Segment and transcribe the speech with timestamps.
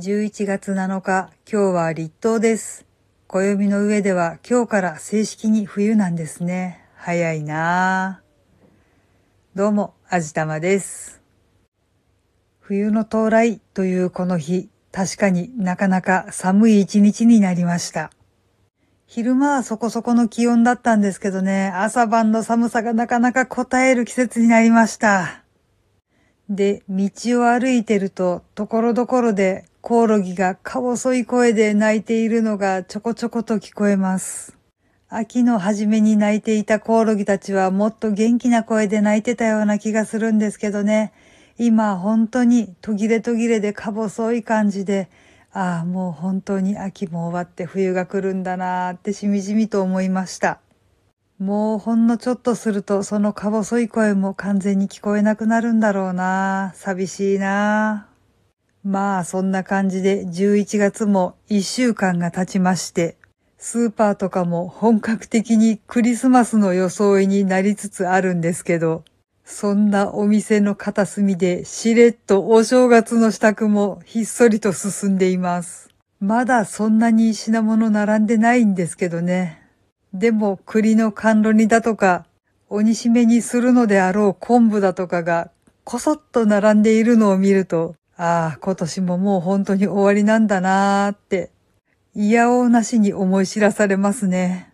[0.00, 2.86] 11月7日、今日は立冬です。
[3.26, 6.86] 暦の上では今日から正式に冬なんですね。
[6.94, 9.58] 早いなぁ。
[9.58, 11.20] どうも、あじたまです。
[12.60, 18.10] 冬の到来というこの日、確かになかなか寒い一日になりました。
[19.06, 25.44] 昼間はそこそこの気温だったんですけどね、朝晩の寒さがなかなか応える季節になりました。
[26.50, 27.08] で、道
[27.40, 34.58] を歩いてると、ところどころでコオロギがか細い声で鳴いているのがちょこちょこと聞こえます。
[35.08, 41.12] 秋の初めに鳴いていたコオロギたちはもっと元気な声で鳴いてたような気がするんですけどね。
[41.56, 45.08] 今本当に途切れ途切れでか細い感じで、
[45.52, 50.58] ああ、もう本当に秋も終わって冬が来るんだなーってしみじみと思いました。
[51.40, 58.10] もうほんのちょっとするとそのか細い声も完全に聞こえなくなるんだろうな寂しいな
[58.82, 63.16] まあそんな感じで11月も1週間が経ちまして、
[63.58, 69.04] スーパーとかも本格的にクリスマスの装いになりつつあるんですけど、
[69.44, 75.90] そんなお店の片隅でしれっとお正月の支度もひっそりと進んでいます。
[76.20, 79.59] まだそんなに品物並んでないんですけどね。
[80.12, 82.26] でも栗の甘露煮だとか、
[82.68, 85.50] 鬼しめにするのであろう昆布だとかが
[85.84, 91.50] こそっと並んでいるのを見ると、ああ、今年ももう本当に終わりなんだなーって、
[92.14, 94.72] いやおうなしに思い知らされますね。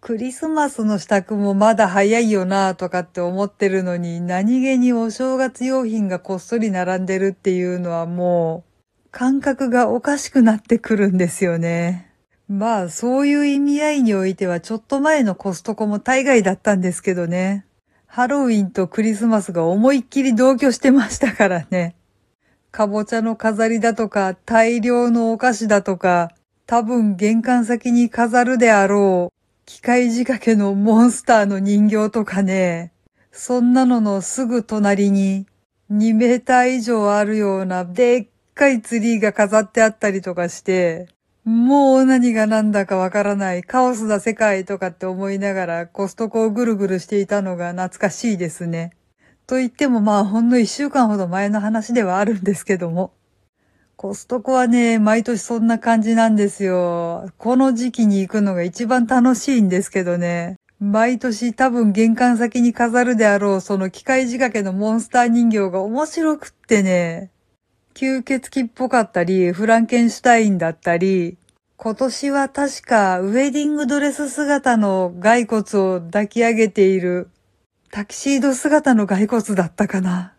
[0.00, 8.64] クリスマスの支度もまだ早いよなーとかって思ってるのに、何気にお正月用品がこっそり並んでるっていうのはも
[9.04, 12.11] う、感覚がおかしくなってくるんですよね。
[12.52, 17.64] まあ、そういう意味合いにおいては、ちょっと前のコストコも大概だったんですけどね。
[18.04, 21.94] ハロウィンとクリスマスが思いっきり同居してましたからね。
[22.70, 26.30] かぼちゃの飾りだとか、大量のお菓子だとか、
[26.66, 32.92] 多分玄関先に飾るであろう、機械仕掛けのモンスターの人形とかね。
[33.30, 35.46] そんなののすぐ隣に、
[35.90, 41.08] 2メーター以上あるようなでっかいツリーが飾ってあったりとかして、
[41.44, 48.92] もう何が何だかわからないカオスな世界とかって思いながらコストコをぐるぐるしていたのが懐かしいですね。
[49.48, 53.12] と言ってもまあほんの一週間ほど前の話ではあるんですけども。
[53.96, 57.28] コストコはね、毎年そんな感じなんですよ。
[57.38, 60.56] この時期に行くのが一番楽しいんですけどね。
[60.78, 67.31] 毎年多分玄関先に飾るであろうその機械仕掛けのモンスター人形が面白くってね。
[67.94, 71.36] 吸血鬼っぽかったり、フランケンシュタインだったり、
[71.76, 77.28] 今年は確かウェディングドレス姿の骸骨を抱き上げている
[77.90, 80.32] タキシード姿の骸骨だったかな。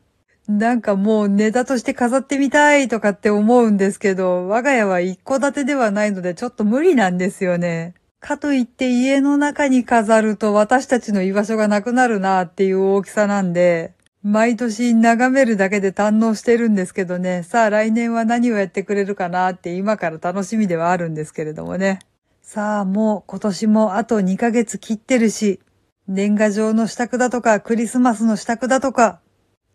[0.47, 7.93] なんかもうネタとして飾ってみたいとかって思うんですけど、我が家は一戸建てではないのでちょっと無理なんですよね。
[8.19, 13.93] かといって家の中に飾ると私たちの居場所がなくなるなっていう大きさなんで、
[14.23, 17.43] 毎年眺めるだけで堪能してるんですけどね。
[17.43, 21.99] さあ来年は何をやってくれるかなって今から楽しみではあるんですけれどもね。
[22.41, 25.59] さあもう今年もあと2ヶ月切ってるし、
[26.07, 29.19] 年賀状の支度だとかクリスマスの支度だとか、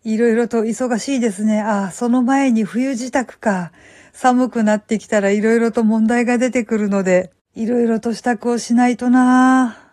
[0.03, 1.61] いろいろと忙しいですね。
[1.61, 3.73] ああ、その前に冬支度か。
[4.15, 9.88] 寒くなってきたらいろいろと問題が出てくるので、いろいろと支度をしないとな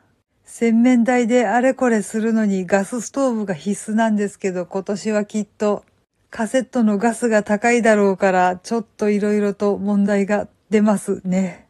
[0.58, 5.84] 洗面台であれこれするのにガスストーブが必須なんですけど、今年はきっと
[6.30, 11.68] カセットのガスが高いだろうから、ちょっといろいろと問題が出ますね。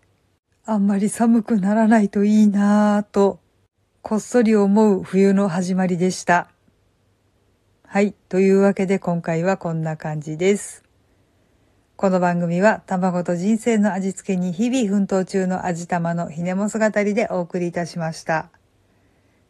[0.65, 3.39] あんまり寒くならないといいなぁと、
[4.03, 6.51] こっそり思う冬の始まりでした。
[7.87, 8.13] はい。
[8.29, 10.83] というわけで今回はこんな感じです。
[11.95, 18.51] この番組は卵と人生の味付けに日々奮闘中の味玉のひねも姿りでお送りいたしました。